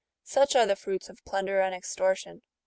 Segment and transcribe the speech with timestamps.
[0.23, 2.41] Such are the fruits of plunder and extortion